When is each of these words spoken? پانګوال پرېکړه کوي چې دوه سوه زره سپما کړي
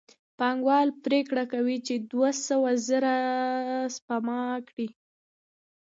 پانګوال 0.37 0.87
پرېکړه 1.03 1.43
کوي 1.53 1.77
چې 1.87 1.93
دوه 2.11 2.29
سوه 2.47 2.71
زره 2.87 3.07
سپما 3.95 4.41
کړي 4.67 4.87